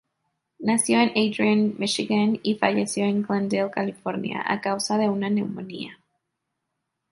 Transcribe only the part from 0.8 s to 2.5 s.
en Adrian, Michigan,